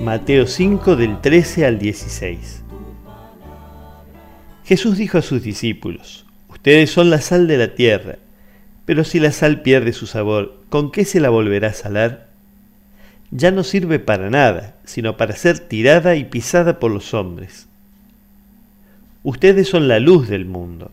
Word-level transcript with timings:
Mateo 0.00 0.46
5 0.46 0.96
del 0.96 1.20
13 1.20 1.66
al 1.66 1.78
16. 1.78 2.62
Jesús 4.64 4.96
dijo 4.96 5.18
a 5.18 5.22
sus 5.22 5.42
discípulos, 5.42 6.24
Ustedes 6.48 6.90
son 6.90 7.10
la 7.10 7.20
sal 7.20 7.46
de 7.46 7.58
la 7.58 7.74
tierra, 7.74 8.16
pero 8.86 9.04
si 9.04 9.20
la 9.20 9.30
sal 9.30 9.60
pierde 9.60 9.92
su 9.92 10.06
sabor, 10.06 10.62
¿con 10.70 10.90
qué 10.90 11.04
se 11.04 11.20
la 11.20 11.28
volverá 11.28 11.68
a 11.68 11.74
salar? 11.74 12.28
Ya 13.30 13.50
no 13.50 13.62
sirve 13.62 13.98
para 13.98 14.30
nada, 14.30 14.76
sino 14.84 15.18
para 15.18 15.36
ser 15.36 15.58
tirada 15.58 16.16
y 16.16 16.24
pisada 16.24 16.78
por 16.78 16.90
los 16.90 17.12
hombres. 17.12 17.68
Ustedes 19.22 19.68
son 19.68 19.86
la 19.86 20.00
luz 20.00 20.30
del 20.30 20.46
mundo. 20.46 20.92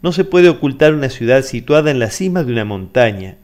No 0.00 0.12
se 0.12 0.22
puede 0.22 0.48
ocultar 0.48 0.94
una 0.94 1.08
ciudad 1.08 1.42
situada 1.42 1.90
en 1.90 1.98
la 1.98 2.10
cima 2.10 2.44
de 2.44 2.52
una 2.52 2.64
montaña, 2.64 3.36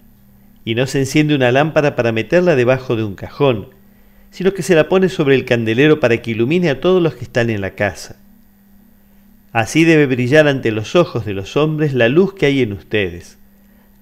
y 0.65 0.77
no 0.77 0.87
se 0.87 1.01
enciende 1.01 1.35
una 1.35 1.51
lámpara 1.51 1.97
para 1.97 2.13
meterla 2.13 2.55
debajo 2.55 2.95
de 2.95 3.03
un 3.03 3.17
cajón, 3.17 3.80
sino 4.31 4.55
que 4.55 4.63
se 4.63 4.75
la 4.75 4.89
pone 4.89 5.09
sobre 5.09 5.35
el 5.35 5.45
candelero 5.45 6.01
para 6.01 6.23
que 6.23 6.31
ilumine 6.31 6.71
a 6.71 6.81
todos 6.81 7.03
los 7.03 7.15
que 7.15 7.25
están 7.25 7.51
en 7.51 7.61
la 7.61 7.75
casa. 7.75 8.17
Así 9.53 9.85
debe 9.85 10.07
brillar 10.07 10.47
ante 10.47 10.71
los 10.71 10.95
ojos 10.95 11.25
de 11.25 11.35
los 11.35 11.57
hombres 11.57 11.93
la 11.93 12.09
luz 12.09 12.35
que 12.35 12.47
hay 12.47 12.63
en 12.63 12.73
ustedes, 12.73 13.39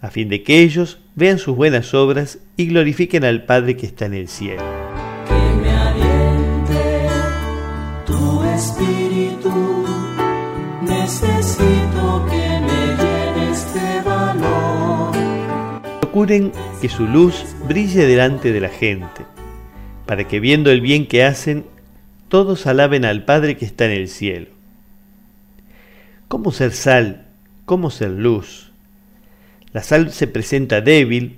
a 0.03 0.11
fin 0.11 0.29
de 0.29 0.43
que 0.43 0.61
ellos 0.61 0.99
vean 1.15 1.39
sus 1.39 1.57
buenas 1.57 1.95
obras 1.95 2.39
y 2.57 2.67
glorifiquen 2.67 3.25
al 3.25 3.45
Padre 3.45 3.77
que 3.77 3.87
está 3.87 4.05
en 4.07 4.15
el 4.15 4.29
cielo. 4.29 4.63
Que 5.27 5.57
me 5.57 5.71
aliente 5.71 7.09
tu 8.05 8.45
espíritu, 8.45 9.87
necesito 10.83 12.27
que 12.29 12.61
me 12.61 12.87
llenes 13.01 13.75
de 13.75 14.03
valor. 14.05 15.13
Procuren 16.01 16.53
que 16.83 16.91
su 16.91 17.07
luz 17.07 17.47
brille 17.67 18.05
delante 18.05 18.53
de 18.53 18.61
la 18.61 18.69
gente 18.69 19.38
para 20.09 20.27
que 20.27 20.41
viendo 20.41 20.71
el 20.71 20.81
bien 20.81 21.07
que 21.07 21.23
hacen, 21.23 21.67
todos 22.31 22.67
alaben 22.67 23.05
al 23.05 23.27
Padre 23.27 23.59
que 23.59 23.67
está 23.67 23.85
en 23.85 23.91
el 23.91 24.09
cielo. 24.09 24.47
¿Cómo 26.29 26.51
ser 26.51 26.73
sal? 26.73 27.27
¿Cómo 27.67 27.91
ser 27.91 28.13
luz? 28.13 28.73
La 29.75 29.83
sal 29.83 30.11
se 30.11 30.27
presenta 30.27 30.81
débil, 30.81 31.37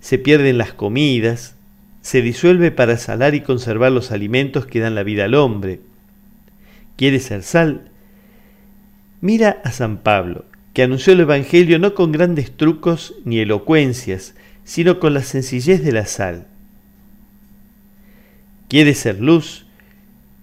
se 0.00 0.16
pierden 0.16 0.56
las 0.56 0.72
comidas, 0.72 1.54
se 2.00 2.22
disuelve 2.22 2.70
para 2.70 2.96
salar 2.96 3.34
y 3.34 3.42
conservar 3.42 3.92
los 3.92 4.10
alimentos 4.10 4.64
que 4.64 4.80
dan 4.80 4.94
la 4.94 5.02
vida 5.02 5.26
al 5.26 5.34
hombre. 5.34 5.80
¿Quieres 6.96 7.24
ser 7.24 7.42
sal? 7.42 7.90
Mira 9.20 9.60
a 9.64 9.70
San 9.70 9.98
Pablo, 9.98 10.46
que 10.72 10.82
anunció 10.82 11.12
el 11.12 11.20
Evangelio 11.20 11.78
no 11.78 11.94
con 11.94 12.10
grandes 12.10 12.56
trucos 12.56 13.16
ni 13.26 13.40
elocuencias, 13.40 14.34
sino 14.64 14.98
con 14.98 15.12
la 15.12 15.22
sencillez 15.22 15.84
de 15.84 15.92
la 15.92 16.06
sal 16.06 16.46
¿Quieres 18.72 19.00
ser 19.00 19.20
luz? 19.20 19.66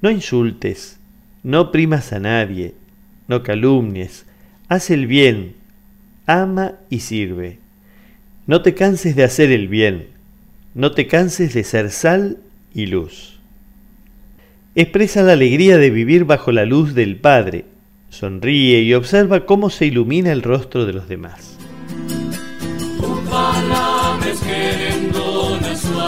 No 0.04 0.12
insultes, 0.12 1.00
no 1.42 1.62
oprimas 1.62 2.14
a 2.14 2.20
nadie, 2.20 2.76
no 3.28 3.42
calumnies, 3.42 4.28
haz 4.68 4.92
el 4.92 5.08
bien, 5.08 5.56
ama 6.28 6.74
y 6.92 7.00
sirve. 7.00 7.58
No 8.46 8.62
te 8.62 8.76
canses 8.76 9.16
de 9.16 9.24
hacer 9.24 9.52
el 9.52 9.68
bien, 9.68 10.10
no 10.76 10.92
te 10.92 11.08
canses 11.08 11.56
de 11.56 11.64
ser 11.64 11.90
sal 11.90 12.38
y 12.72 12.86
luz. 12.86 13.40
Expresa 14.76 15.24
la 15.24 15.34
alegría 15.34 15.80
de 15.80 15.90
vivir 15.90 16.26
bajo 16.26 16.52
la 16.52 16.66
luz 16.66 16.94
del 16.94 17.16
Padre, 17.16 17.66
sonríe 18.10 18.84
y 18.84 18.94
observa 18.94 19.48
cómo 19.48 19.72
se 19.72 19.88
ilumina 19.88 20.32
el 20.32 20.44
rostro 20.44 20.86
de 20.86 20.94
los 20.94 21.10
demás. 21.10 21.58